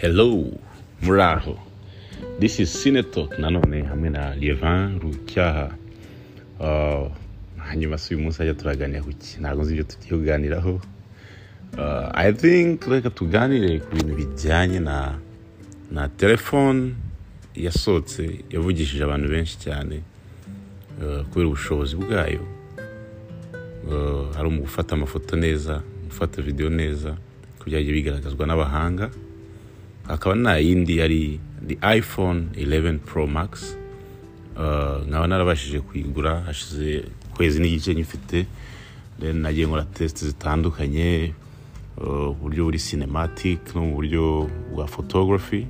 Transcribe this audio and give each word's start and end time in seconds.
hello 0.00 0.50
muraho. 1.02 1.58
This 2.40 2.60
is 2.60 2.70
cinetalk 2.82 3.38
nanone 3.38 3.82
hamwe 3.82 4.10
na 4.10 4.34
lievan 4.34 4.98
rucyaha 5.00 5.70
Uh, 6.60 7.08
hanyuma 7.58 7.98
si 7.98 8.14
uyu 8.14 8.24
munsi 8.24 8.42
ajya 8.42 8.54
turaganira 8.54 9.02
ku 9.02 9.10
ntabwo 9.40 9.62
nzi 9.62 9.72
ibyo 9.72 9.84
tugiye 9.84 10.10
kuganiraho 10.18 10.80
Uh, 11.78 12.10
i 12.14 12.32
think 12.32 12.82
reka 12.88 13.10
tuganire 13.10 13.78
ku 13.78 13.94
bintu 13.96 14.14
bijyanye 14.16 14.80
na 14.80 15.14
na 15.90 16.08
telefone 16.08 16.94
yasohotse 17.54 18.42
yavugishije 18.50 19.04
abantu 19.04 19.28
benshi 19.28 19.58
cyane 19.58 20.02
uh, 20.98 21.22
kubera 21.30 21.46
ubushobozi 21.48 21.96
bwayo. 21.96 22.42
Hari 24.34 24.48
mu 24.50 24.60
gufata 24.66 24.94
amafoto 24.94 25.36
neza 25.36 25.82
gufata 26.10 26.42
videwo 26.42 26.70
neza 26.70 27.14
ko 27.58 27.64
byagiye 27.70 27.92
bigaragazwa 27.94 28.46
n'abahanga. 28.46 29.10
Hakaba 30.08 30.34
nta 30.34 30.58
yindi 30.58 30.96
yari 30.98 31.40
iphone 31.98 32.40
11 32.56 32.98
pro 32.98 33.26
max. 33.26 33.76
Uh, 34.56 35.06
nkaba 35.08 35.26
narabashije 35.26 35.80
kuyigura 35.80 36.40
hashize 36.40 37.04
ukwezi 37.32 37.60
n'igice 37.60 37.94
nyifite. 37.94 38.46
Nagiye 39.32 39.66
nkora 39.66 39.84
test 39.84 40.24
zitandukanye 40.24 41.32
uh, 41.96 42.30
uburyo 42.30 42.64
buri 42.64 42.78
cinematic 42.78 43.74
no 43.74 43.80
mu 43.82 43.94
buryo 43.94 44.50
bwa 44.74 44.86
photography. 44.86 45.66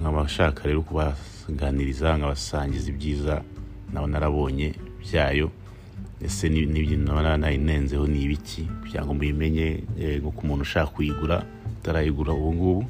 Nkaba 0.00 0.24
nshaka 0.24 0.68
rero 0.68 0.82
kubaganiriza 0.82 2.16
nkabasangiza 2.16 2.90
ibyiza 2.90 3.42
naba 3.92 4.06
narabonye 4.06 4.74
byayo. 5.00 5.50
Ese 6.24 6.48
naba 6.48 7.22
narayinenzeho 7.22 8.06
ni 8.06 8.22
ibiki? 8.22 8.62
Kugira 8.80 9.04
ngo 9.04 9.14
mubimenye 9.14 9.82
eh, 10.00 10.20
nko 10.20 10.30
ku 10.30 10.46
muntu 10.46 10.62
ushaka 10.62 10.86
kuyigura 10.86 11.44
utarayigura 11.80 12.32
ubu 12.32 12.54
ngubu. 12.54 12.84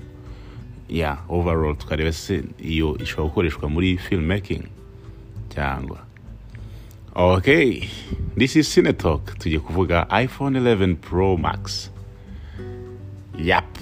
Ya 0.93 1.19
overall 1.29 1.77
tukareba 1.77 2.13
se 2.13 2.45
iyo 2.61 2.97
ishobora 3.03 3.29
gukoreshwa 3.29 3.69
muri 3.69 3.97
filmmaking 3.99 4.63
cyangwa. 5.55 5.99
Okay 7.15 7.89
this 8.37 8.57
is 8.57 8.69
cinetalk. 8.75 9.39
Tugiye 9.39 9.59
kuvuga 9.61 10.07
iphone 10.25 10.61
11 10.61 10.97
pro 10.97 11.37
max. 11.37 11.91
Yap. 13.39 13.79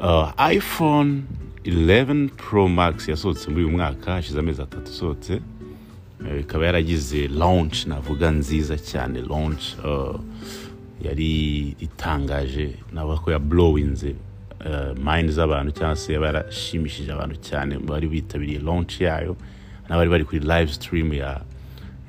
Uh, 0.00 0.30
iphone 0.52 1.22
11 1.64 2.28
pro 2.36 2.68
max 2.68 3.08
yasohotse 3.08 3.50
muri 3.50 3.64
uyu 3.64 3.76
mwaka 3.76 4.12
hashize 4.12 4.38
amezi 4.38 4.62
atatu 4.62 4.90
isohotse 4.92 5.40
Eh, 6.30 6.40
ikaba 6.40 6.66
yaragize 6.66 7.28
launch 7.28 7.86
navuga 7.86 8.30
nziza 8.30 8.76
cyane 8.78 9.20
launch 9.22 9.62
uh, 9.84 10.20
yari 11.02 11.60
itangaje 11.80 12.74
navuga 12.92 13.16
ko 13.18 13.30
yablowinze. 13.32 14.14
Uh, 14.64 14.92
mind 14.98 15.30
z'abantu 15.30 15.70
cyangwa 15.72 15.96
se 15.96 16.12
yaba 16.12 16.26
yarashimishije 16.26 17.12
abantu 17.12 17.36
cyane 17.40 17.78
bari 17.78 18.08
bitabiriye 18.08 18.58
launch 18.58 19.00
yayo 19.00 19.36
n'abari 19.88 20.10
bari 20.10 20.24
kuri 20.24 20.40
live 20.40 20.72
stream 20.72 21.12
ya 21.12 21.40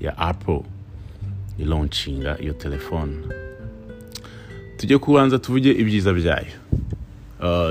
ya 0.02 0.18
apple 0.18 0.62
ilauncinga 1.58 2.38
iyo 2.42 2.54
telefone. 2.54 3.14
Tujye 4.78 4.98
kubanza 4.98 5.40
tuvuge 5.40 5.72
ibyiza 5.72 6.14
byayo. 6.14 6.54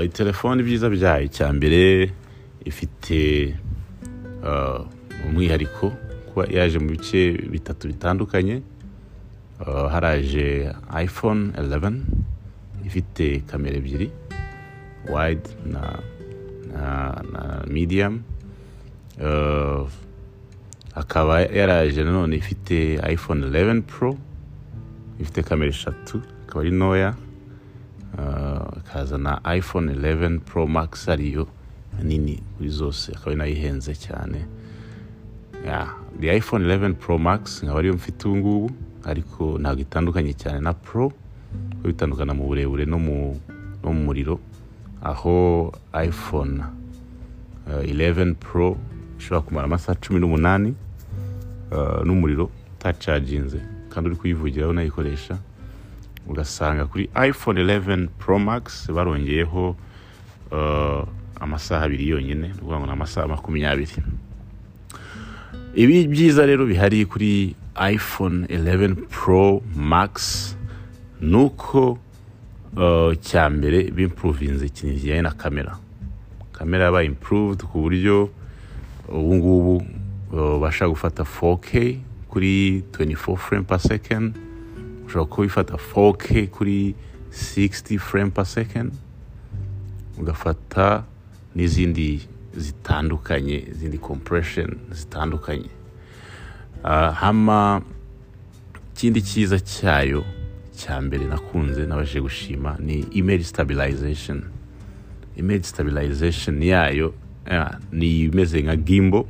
Iyi 0.01 0.09
telefone 0.09 0.61
ibyiza 0.61 0.89
byayo 0.89 1.27
cya 1.27 1.53
mbere 1.53 2.11
ifite 2.65 3.55
uh, 4.43 4.83
umwihariko 5.27 5.91
kuba 6.33 6.47
yaje 6.51 6.79
mu 6.79 6.89
bice 6.91 7.31
bitatu 7.51 7.87
bitandukanye. 7.87 8.61
Haraje 9.91 10.69
iphone 11.03 11.51
11 11.57 11.99
ifite 12.85 13.39
kamera 13.47 13.75
ebyiri. 13.77 14.11
Wide 15.09 15.49
na, 15.65 15.99
na, 16.73 16.85
na 17.31 17.63
medium. 17.67 18.23
Uh, 19.19 19.87
akaba 20.95 21.41
yaraje 21.41 22.03
nanone 22.03 22.35
ifite 22.35 22.99
iphone 23.13 23.45
11 23.49 23.81
pro 23.81 24.17
ifite 25.19 25.43
kamera 25.43 25.69
eshatu 25.69 26.21
akaba 26.47 26.61
ari 26.61 26.71
ntoya. 26.71 27.15
Uh, 28.17 28.77
ikaza 28.77 29.17
na 29.17 29.41
iphone 29.57 29.93
11 29.93 30.39
pro 30.39 30.67
max 30.67 31.09
ariyo 31.09 31.47
nini 32.03 32.39
kuri 32.57 32.69
zose 32.69 33.11
akaba 33.11 33.27
ari 33.31 33.35
na 33.37 33.45
yo 33.45 33.51
ihenze 33.51 33.95
cyane. 33.95 34.45
The 36.19 36.37
iphone 36.37 36.65
11 36.65 36.93
pro 36.93 37.17
max 37.17 37.63
nkaba 37.63 37.79
ariyo 37.79 37.93
mfite 37.93 38.27
ubu 38.27 38.37
ngubu 38.37 38.71
ariko 39.03 39.57
ntabwo 39.59 39.81
itandukanye 39.81 40.33
cyane 40.33 40.59
na 40.59 40.73
pro 40.73 41.09
kuko 41.09 41.87
bitandukana 41.87 42.33
mu 42.33 42.47
burebure 42.47 42.85
no 42.85 42.99
mu 42.99 43.39
muriro. 43.83 44.39
Aho 45.03 45.71
iphone 46.07 46.63
uh, 47.67 47.83
11 47.83 48.35
pro 48.35 48.77
ishobora 49.19 49.41
kumara 49.41 49.65
amasaha 49.65 49.99
cumi 50.01 50.19
n'umunani 50.19 50.75
uh, 51.71 52.05
n'umuriro 52.05 52.49
utacaginze 52.75 53.59
kandi 53.89 54.09
uri 54.09 54.19
kuyivugiraho 54.19 54.71
unayikoresha 54.71 55.37
ugasanga 56.27 56.85
kuri 56.85 57.09
iphone 57.29 57.63
11 57.63 58.07
pro 58.17 58.39
max 58.39 58.91
barongeyeho 58.91 59.75
uh, 60.51 61.07
amasaha 61.39 61.85
abiri 61.85 62.09
yonyine 62.09 62.47
ni 62.47 62.53
ukuvuga 62.53 62.77
ngo 62.79 62.85
ni 62.85 62.91
amasaha 62.91 63.27
makumyabiri. 63.27 63.91
Ibi 65.75 66.07
byiza 66.07 66.45
rero 66.45 66.65
bihari 66.65 67.05
kuri 67.05 67.55
iphone 67.93 68.45
11 68.45 68.95
pro 69.09 69.61
max 69.75 70.11
ni 71.21 71.35
uko 71.37 71.91
uh, 71.91 71.97
cya 73.21 73.49
mbere 73.49 73.91
bimpuruvinze 73.91 74.65
ikintu 74.65 74.93
kijyanye 74.95 75.21
na 75.21 75.31
kamera. 75.31 75.77
Kamera 76.53 76.83
yabaye 76.85 77.07
improved 77.07 77.63
ku 77.65 77.81
buryo 77.81 78.29
ubu 79.09 79.35
ngubu 79.35 79.75
uh, 80.31 80.59
bashaka 80.61 80.89
gufata 80.89 81.23
4K 81.23 81.97
kuri 82.29 82.83
24 82.91 83.37
frame 83.37 83.63
per 83.63 83.79
second 83.79 84.35
ushobora 85.05 85.25
kuba 85.29 85.45
ifata 85.45 85.73
4K 85.73 86.47
kuri 86.49 86.95
60 87.31 87.97
frame 87.99 88.29
per 88.31 88.45
second 88.45 88.91
ugafata 90.19 91.03
n'izindi 91.55 92.27
zitandukanye 92.57 93.57
izindi 93.71 93.97
compression 93.97 94.77
zitandukanye. 94.91 95.69
Uh, 96.83 97.13
hama 97.13 97.81
ikindi 98.93 99.21
cyiza 99.21 99.59
cyayo 99.59 100.23
cya 100.77 101.01
mbere 101.01 101.25
nakunze 101.25 101.81
nabashije 101.89 102.21
gushima 102.21 102.77
ni 102.79 102.95
image 103.11 103.43
stabilization. 103.43 104.43
Image 105.35 105.63
stabilization 105.63 106.61
yayo 106.63 107.13
eh, 107.45 107.65
ni 107.91 108.21
imeze 108.29 108.61
nka 108.61 108.75
gimbo 108.75 109.27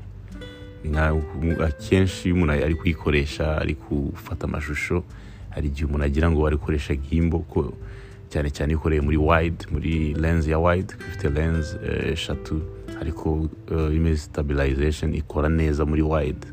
akenshi 1.67 2.27
iyo 2.27 2.35
umuntu 2.35 2.53
ari 2.53 2.75
kuyikoresha 2.75 3.57
ari 3.61 3.73
gufata 3.89 4.43
amashusho 4.47 5.03
hari 5.49 5.67
igihe 5.67 5.85
umuntu 5.85 6.05
agira 6.05 6.31
ngo 6.31 6.47
ari 6.47 6.55
gukoresha 6.55 6.95
gimbo 6.95 7.39
ko 7.39 7.73
cyane 8.31 8.49
cyane 8.55 8.71
iyo 8.71 8.79
ukoreye 8.79 9.01
muri 9.01 9.17
wide 9.17 9.65
muri 9.71 10.13
lens 10.13 10.47
ya 10.47 10.59
wide 10.59 10.93
ifite 11.09 11.29
lens 11.29 11.75
eh, 11.83 12.11
eshatu 12.13 12.61
ariko 13.01 13.49
uh, 13.71 13.95
image 13.95 14.17
stabilization 14.17 15.13
ikora 15.15 15.49
neza 15.49 15.85
muri 15.85 16.01
wide. 16.01 16.47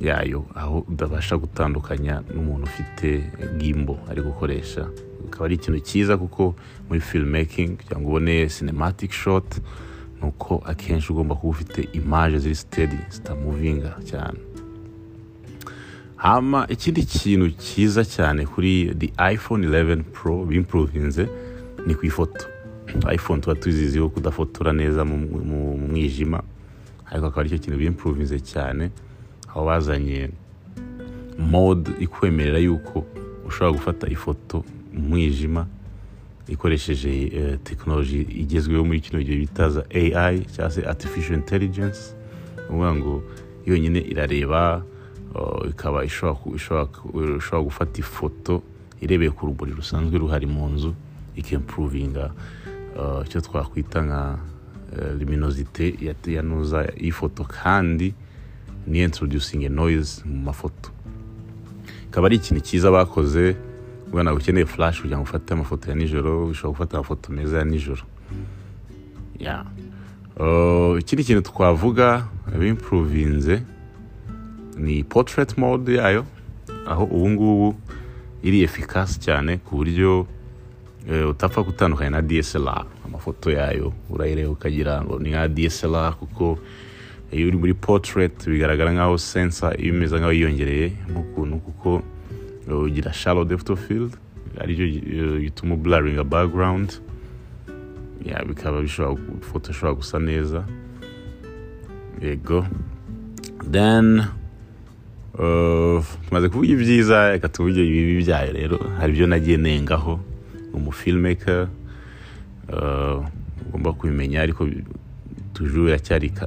Yayo 0.00 0.44
aho 0.54 0.84
udabasha 0.88 1.36
gutandukanya 1.36 2.22
n'umuntu 2.34 2.64
ufite 2.66 3.24
gimbo 3.58 3.98
ari 4.10 4.22
gukoresha. 4.22 4.88
Bikaba 5.24 5.44
ari 5.44 5.54
ikintu 5.54 5.80
cyiza 5.80 6.16
kuko 6.18 6.54
muri 6.88 7.00
filmmaking 7.00 7.76
kugira 7.76 8.00
ngo 8.00 8.08
ubone 8.08 8.48
cinematic 8.48 9.12
shot 9.12 9.48
ni 10.22 10.28
uko 10.28 10.62
akenshi 10.66 11.12
ugomba 11.12 11.34
kuba 11.34 11.50
ufite 11.50 11.88
image 11.92 12.38
ziri 12.38 12.54
steady 12.54 12.98
zitamuvinga 13.10 13.96
cyane. 14.04 14.38
Hama 16.16 16.66
ikindi 16.68 17.02
kintu 17.04 17.50
cyiza 17.50 18.04
cyane 18.04 18.46
kuri 18.46 18.94
the 18.98 19.10
iphone 19.34 19.66
11 19.66 20.02
pro 20.12 20.44
bimpuruvinze 20.44 21.28
ni 21.86 21.94
ku 21.94 22.06
ifoto. 22.06 22.46
iphone 23.14 23.40
tuba 23.40 23.54
tuziziho 23.54 24.08
kudafotora 24.08 24.72
neza 24.72 25.04
mu 25.04 25.16
mwijima 25.88 26.42
ariko 27.10 27.26
akaba 27.26 27.40
ari 27.40 27.50
cyo 27.50 27.58
kintu 27.58 27.78
bimpuruvinze 27.78 28.40
cyane. 28.40 28.90
Aho 29.52 29.66
bazanye 29.66 30.30
mode 31.38 31.90
ikwemerera 32.00 32.58
yuko 32.58 33.04
ushobora 33.46 33.72
gufata 33.72 34.06
ifoto 34.08 34.64
mu 34.92 35.08
mwijima 35.08 35.66
ikoresheje 36.48 37.10
eh, 37.26 37.58
tekinoloji 37.64 38.20
igezweho 38.22 38.84
muri 38.84 39.00
kino 39.00 39.22
gihe 39.22 39.36
bita 39.36 39.70
za 39.70 39.82
AI 39.94 40.40
cyangwa 40.40 40.70
se 40.70 40.80
artificial 40.86 41.38
intelligence. 41.38 42.00
Ni 42.70 42.76
ngo 42.76 43.22
yonyine 43.66 44.00
irareba 44.00 44.82
uh, 45.34 45.68
ikaba 45.70 46.04
ishobora 46.04 47.62
gufata 47.62 48.00
ifoto 48.00 48.62
irebeye 49.00 49.30
ku 49.30 49.46
rumuri 49.46 49.72
rusanzwe 49.72 50.18
ruhari 50.18 50.46
mu 50.46 50.68
nzu 50.68 50.94
ikimpuruvinga 51.36 52.32
uh, 52.96 53.26
icyo 53.26 53.40
twakwita 53.40 54.02
nka 54.02 54.38
uh, 54.92 55.20
luminosite 55.20 55.94
ya, 56.00 56.14
ya 56.26 56.42
nuza 56.42 56.88
y'ifoto. 56.96 57.44
Kandi 57.44 58.14
ni 58.86 59.02
introducing 59.02 59.68
noise 59.68 60.22
mu 60.24 60.36
mafoto. 60.42 60.90
Ikaba 62.08 62.26
ari 62.26 62.36
ikintu 62.36 62.60
cyiza 62.62 62.90
bakoze 62.90 63.56
ubona 64.08 64.32
ukeneye 64.34 64.66
flash 64.66 65.00
kugira 65.00 65.16
ngo 65.16 65.24
ufate 65.24 65.54
amafoto 65.54 65.90
ya 65.90 65.96
nijoro 65.96 66.46
ushobora 66.46 66.72
gufata 66.72 66.96
amafoto 66.96 67.32
meza 67.32 67.58
ya 67.58 67.64
nijoro. 67.64 68.02
Uh, 70.36 70.98
ikindi 71.00 71.24
kintu 71.24 71.42
twavuga 71.42 72.26
bimpuruvinze 72.58 73.62
ni 74.76 75.04
portrait 75.04 75.58
mode 75.58 75.94
yayo 75.94 76.24
aho 76.86 77.04
ubu 77.04 77.30
ngubu 77.30 77.74
iri 78.42 78.62
efikasi 78.62 79.20
cyane 79.20 79.56
ku 79.58 79.76
buryo 79.76 80.26
eh, 81.10 81.28
utapfa 81.28 81.62
gutandukanya 81.62 82.10
na 82.10 82.22
DSLR 82.22 82.84
amafoto 83.06 83.50
yayo 83.50 83.92
urayireba 84.10 84.50
ukagira 84.50 85.02
ngo 85.04 85.18
ni 85.18 85.30
nka 85.30 85.48
DSLR 85.48 86.14
kuko 86.18 86.58
iyo 87.32 87.48
uri 87.48 87.56
muri 87.56 87.74
portrait 87.74 88.36
bigaragara 88.48 88.92
nkaho 88.92 89.18
sensor 89.18 89.72
iba 89.80 89.96
imeze 89.96 90.16
nkaho 90.16 90.32
yiyongereye 90.32 90.92
nk'ukuntu 91.10 91.56
kuko 91.66 92.02
eh, 92.68 92.76
ugira 92.76 93.12
depth 93.44 93.70
of 93.70 93.80
field 93.88 94.12
ari 94.60 94.76
cyo 94.76 94.84
eh, 94.84 95.40
gituma 95.48 95.76
blurringa 95.76 96.24
background. 96.24 97.00
Bikaba 98.48 98.80
bishobora 98.80 99.18
ifoto 99.40 99.70
ishobora 99.70 99.94
gusa 99.94 100.18
neza. 100.18 100.64
Yego. 102.20 102.66
Then 103.70 104.20
uh, 105.34 106.04
tumaze 106.28 106.48
kuvuga 106.48 106.68
ibyiza 106.68 107.30
reka 107.32 107.48
tuvuge 107.48 107.82
ibibi 107.82 108.24
byayo 108.24 108.52
rero. 108.52 108.78
Hari 108.98 109.12
ibyo 109.12 109.26
nagiye 109.26 109.56
nengaho 109.56 110.20
umufilmmaker 110.74 111.68
uh, 112.68 113.26
ugomba 113.68 113.92
kubimenya 113.92 114.42
ariko 114.42 114.68
tujuru 115.52 115.88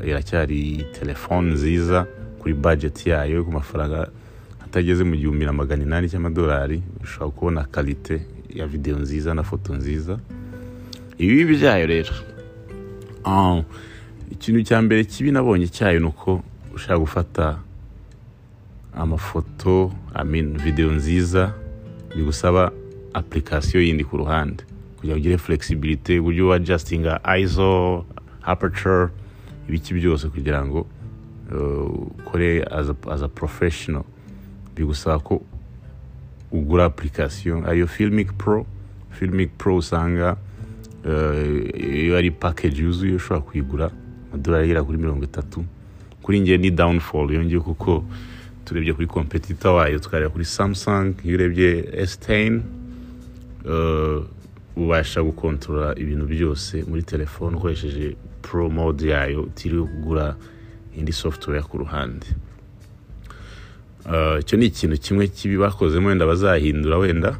iracyari 0.04 0.86
telefone 1.00 1.52
nziza 1.54 2.08
kuri 2.40 2.54
budget 2.54 3.06
yayo 3.08 3.44
ku 3.44 3.52
mafaranga 3.52 4.08
atageze 4.64 5.04
mu 5.04 5.16
gihumbi 5.16 5.46
na 5.46 5.54
magana 5.54 5.84
inani 5.84 6.10
cy'amadolari 6.10 6.82
ushobora 7.04 7.32
kubona 7.32 7.64
kalite 7.64 8.22
ya 8.50 8.68
videwo 8.68 9.00
nziza 9.00 9.34
na 9.34 9.44
foto 9.44 9.74
nziza. 9.76 10.20
Ibibi 11.18 11.56
byayo 11.58 11.86
rero. 11.88 12.14
Ah, 13.26 13.62
ikintu 14.32 14.64
cya 14.64 14.82
mbere 14.82 15.04
kibi 15.04 15.32
nabonye 15.32 15.68
cyayo 15.68 16.00
ni 16.00 16.06
uko 16.06 16.44
ushaka 16.76 17.00
gufata 17.00 17.60
amafoto 18.96 19.92
videwo 20.64 20.92
nziza 20.92 21.54
bigusaba 22.16 22.72
application 23.14 23.84
yindi 23.84 24.04
ku 24.04 24.18
ruhande. 24.18 24.64
Kugira 24.98 25.16
ngo 25.16 25.20
ugire 25.20 25.38
flexibility 25.38 26.20
uburyo 26.20 26.48
wa 26.48 26.56
adjustinga 26.56 27.20
iso 27.40 28.06
aperture 28.46 29.10
ibiki 29.70 29.94
byose 29.94 30.28
kugira 30.30 30.66
ngo 30.66 30.86
uh, 31.52 32.20
ukore 32.20 32.64
as 32.72 32.90
a, 32.90 32.96
as 33.12 33.22
a 33.22 33.28
professional. 33.28 34.04
Bigusaba 34.76 35.20
ko 35.20 35.42
ugura 36.52 36.86
application. 36.86 37.64
Ariyo 37.66 37.88
filmic 37.88 38.34
pro? 38.38 38.66
Filmic 39.12 39.50
pro 39.58 39.76
usanga 39.78 40.38
uh, 41.06 41.80
iyo 41.80 42.18
ari 42.18 42.32
package 42.32 42.82
yuzuye 42.84 43.16
ushobora 43.16 43.42
kuyigura 43.42 43.92
amadolari 44.34 44.64
agera 44.64 44.84
kuri 44.84 44.98
mirongo 44.98 45.24
itatu. 45.24 45.66
Kuri 46.22 46.40
njye 46.40 46.58
ni 46.58 46.72
downfall. 46.72 47.32
Yongeye 47.34 47.60
kuko 47.60 48.04
turebye 48.66 48.94
kuri 48.94 49.08
competitor 49.08 49.74
wayo 49.76 50.00
tukareba 50.00 50.30
kuri 50.30 50.46
samsung 50.46 51.14
iyo 51.26 51.36
urebye 51.36 51.82
s10 51.82 52.62
uh, 53.66 54.24
ubasha 54.76 55.24
gukontorora 55.24 55.96
ibintu 56.00 56.26
byose 56.26 56.84
muri 56.88 57.04
telefone 57.04 57.56
ukoresheje 57.58 58.16
pro 58.42 58.70
mode 58.70 59.08
yayo 59.10 59.42
utiriwe 59.44 59.88
kugura 59.88 60.36
indi 60.98 61.12
software 61.14 61.62
ku 61.64 61.78
ruhande. 61.78 62.28
Uh, 64.06 64.40
icyo 64.40 64.58
ni 64.58 64.66
ikintu 64.66 64.98
kimwe 64.98 65.28
kibi 65.28 65.58
bakozemo 65.58 66.08
wenda 66.08 66.26
bazahindura 66.26 66.98
wenda. 66.98 67.38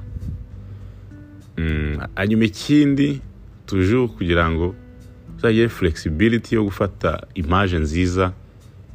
Mm, 1.58 1.98
hanyuma 2.16 2.44
ikindi 2.44 3.22
tuje 3.66 4.08
kugira 4.08 4.50
ngo 4.52 4.76
uzagire 5.38 5.70
flexibility 5.70 6.56
yo 6.56 6.64
gufata 6.64 7.28
image 7.36 7.78
nziza 7.80 8.34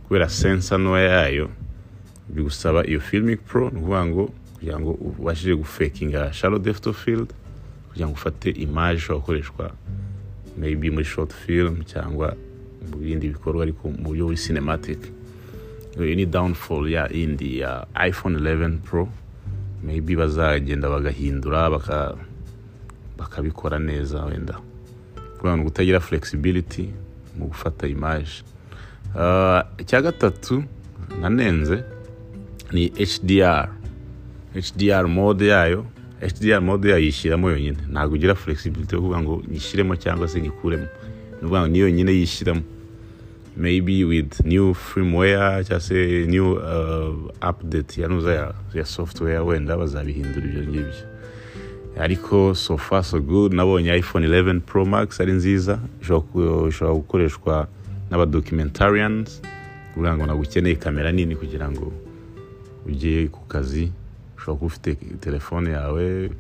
kubera 0.08 0.28
sensa 0.28 0.78
ntoya 0.78 1.08
yayo. 1.08 1.48
Bigusaba 2.28 2.86
iyo 2.86 3.00
filmic 3.00 3.40
pro 3.40 3.70
ni 3.70 3.78
ukuvuga 3.78 4.06
ngo 4.06 4.25
kugira 4.54 4.81
ngo 4.81 4.90
ubashije 4.90 5.54
gufekinga 5.54 6.32
shallow 6.32 6.58
depth 6.58 6.86
of 6.86 6.98
kugira 7.90 8.06
ngo 8.06 8.14
ufate 8.14 8.50
image 8.50 8.96
ishobora 8.98 9.19
gukoreshwa 9.20 9.64
maybe 10.56 10.90
muri 10.90 11.04
short 11.04 11.32
film 11.34 11.82
cyangwa 11.84 12.34
mu 12.90 12.96
bindi 12.96 13.28
bikorwa 13.28 13.62
ariko 13.66 13.90
mu 13.90 14.08
buryo 14.14 14.25
buri 14.31 14.37
cinematic. 14.38 14.98
Iyo 15.98 16.14
ni 16.14 16.26
downfall 16.26 16.88
ya 16.88 17.10
indi 17.12 17.58
ya 17.60 17.87
iphone 18.08 18.38
11 18.38 18.78
pro. 18.78 19.08
Maybe 19.82 20.16
bazagenda 20.16 20.88
bagahindura 20.88 21.70
baka 21.70 22.14
bakabikora 23.19 23.78
neza 23.78 24.25
wenda. 24.25 24.56
Kugira 25.38 25.56
ngo 25.58 25.66
utagira 25.69 26.00
flexibility 26.00 26.88
mu 27.38 27.46
gufata 27.52 27.86
image. 27.88 28.43
Uh, 29.14 29.60
icya 29.78 30.02
gatatu 30.02 30.64
nanenze 31.20 31.82
ni 32.72 32.86
hdr 32.94 33.69
hdr 34.54 35.08
mode 35.08 35.46
yayo 35.46 35.86
hdr 36.20 36.61
mode 36.61 36.88
yayo 36.90 37.05
yishyiramo 37.05 37.50
yonyine. 37.50 37.78
Ntabwo 37.90 38.14
ugira 38.14 38.34
flexibility 38.34 38.94
yo 38.94 39.00
kuvuga 39.00 39.20
ngo 39.20 39.43
nyishyiremo 39.50 39.96
cyangwa 39.96 40.28
se 40.28 40.40
nyikuremo 40.40 40.82
ni 40.84 41.37
ukuvuga 41.38 41.61
ngo 41.61 41.69
ni 41.69 41.78
yonyine 41.78 42.12
yishyiramo. 42.12 42.62
Maybe 43.56 44.05
with 44.05 44.40
new 44.44 44.75
firmware 44.75 45.64
cyangwa 45.64 45.81
se 45.81 46.26
new 46.28 46.52
uh, 46.52 47.49
update 47.50 48.00
ya 48.00 48.08
nuza 48.08 48.34
ya, 48.34 48.55
ya 48.75 48.84
software 48.84 49.38
wenda 49.38 49.76
bazabihindura 49.76 50.46
ibyo 50.46 50.62
ngibyo. 50.62 50.93
Ariko 51.99 52.55
so 52.55 52.76
far 52.78 53.05
so 53.05 53.20
good. 53.20 53.52
Nabonye 53.52 53.96
iphone 53.99 54.26
11 54.28 54.61
pro 54.61 54.84
max 54.84 55.20
ari 55.20 55.32
nziza. 55.32 55.78
Ishobora 56.02 56.94
gukoreshwa 56.94 57.69
n'abadocumentarians. 58.11 59.43
Kugira 59.94 60.17
ngo 60.17 60.25
ntabwo 60.26 60.43
ukeneye 60.43 60.75
kamera 60.76 61.12
nini 61.12 61.37
kugira 61.37 61.70
ngo 61.70 61.93
ujye 62.87 63.28
ku 63.28 63.40
kazi. 63.49 63.93
Ushobora 64.40 64.56
kuba 64.58 64.66
ufite 64.72 64.90
telefone 65.20 65.70
yawe 65.76 66.31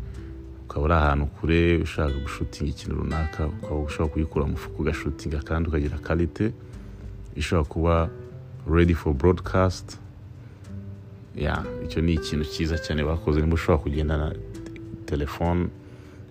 ukaba 0.64 0.84
uri 0.84 0.94
ahantu 0.94 1.26
kure 1.36 1.60
ushaka 1.84 2.14
gushutinga 2.24 2.70
ikintu 2.72 2.94
runaka 2.96 3.46
ukaba 3.46 3.80
ushobora 3.84 4.12
kuyikura 4.12 4.44
mu 4.46 4.52
mufuka 4.56 4.76
ugashutinga 4.80 5.38
kandi 5.44 5.68
ukagira 5.68 5.98
karite 6.00 6.52
ishobora 7.36 7.68
kuba 7.68 7.94
ready 8.66 8.94
for 8.94 9.12
broadcast. 9.14 9.98
Icyo 11.84 12.00
ni 12.02 12.12
ikintu 12.14 12.44
cyiza 12.44 12.78
cyane 12.78 13.04
bakoze 13.04 13.40
niba 13.40 13.54
ushobora 13.54 13.82
kugendana 13.82 14.32
telefone 15.06 15.68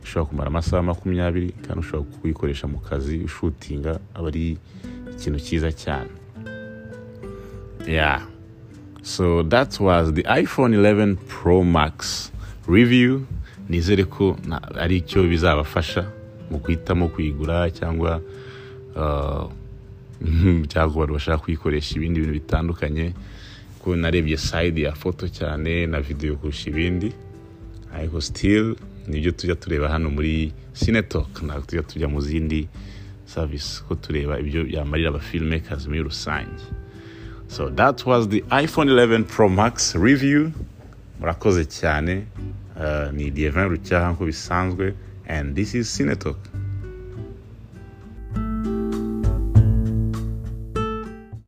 ishobora 0.03 0.29
kumara 0.29 0.47
amasaha 0.47 0.83
makumyabiri 0.83 1.51
kandi 1.65 1.79
ushobora 1.79 2.09
kuyikoresha 2.21 2.67
mu 2.67 2.79
kazi 2.79 3.19
ushutinga 3.29 3.99
aba 4.15 4.27
ari 4.27 4.57
ikintu 5.13 5.39
cyiza 5.39 5.69
cyane. 5.71 6.09
So 9.09 9.41
that 9.41 9.79
was 9.79 10.13
the 10.13 10.21
iphone 10.23 10.71
11 10.75 11.17
pro 11.27 11.63
max 11.63 12.31
review. 12.67 13.25
Nizere 13.69 14.05
ko 14.05 14.37
ari 14.77 15.01
cyo 15.01 15.23
bizabafasha 15.23 16.05
mu 16.51 16.57
guhitamo 16.59 17.09
kuyigura 17.09 17.71
cyangwa 17.71 18.21
uh, 18.95 19.49
cyangwa 20.71 20.93
ku 20.93 20.99
bantu 20.99 21.13
bashaka 21.13 21.37
kuyikoresha 21.43 21.95
ibindi 21.97 22.21
bintu 22.21 22.33
bitandukanye. 22.37 23.13
Ko 23.81 23.95
narebye 23.95 24.37
side 24.37 24.81
ya 24.81 24.93
foto 24.93 25.25
cyane 25.27 25.87
na 25.89 26.01
video 26.01 26.35
kurusha 26.35 26.69
ibindi. 26.69 27.09
Ariko 27.93 28.21
still 28.21 28.75
ni 29.07 29.21
byo 29.21 29.31
tujya 29.31 29.55
tureba 29.55 29.89
hano 29.89 30.09
muri 30.09 30.53
cinetalk 30.73 31.41
ntabwo 31.41 31.65
tujya 31.65 31.83
tujya 31.83 32.07
mu 32.07 32.21
zindi 32.21 32.69
service 33.25 33.81
ko 33.87 33.95
tureba 33.95 34.37
ibyo 34.37 34.69
byamarira 34.69 35.09
aba 35.09 35.19
filmmakers 35.19 35.89
muri 35.89 36.05
rusange. 36.05 36.61
So 37.49 37.69
that 37.69 38.05
was 38.05 38.27
the 38.29 38.41
iphone 38.51 38.87
11 38.89 39.25
pro 39.25 39.49
max 39.49 39.95
review. 39.95 40.53
Murakoze 41.19 41.65
cyane 41.65 42.27
uh, 42.77 43.09
ni 43.11 43.31
Lievin 43.31 43.69
Rucyaha 43.69 44.13
nk'uko 44.13 44.25
bisanzwe 44.25 44.93
and 45.27 45.55
this 45.55 45.73
is 45.75 45.89
cinetalk 45.97 46.37